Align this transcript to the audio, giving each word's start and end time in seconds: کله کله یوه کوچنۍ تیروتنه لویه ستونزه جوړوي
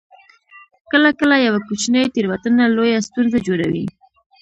کله 0.91 1.09
کله 1.19 1.35
یوه 1.47 1.59
کوچنۍ 1.67 2.03
تیروتنه 2.13 2.63
لویه 2.75 2.99
ستونزه 3.07 3.37
جوړوي 3.47 3.85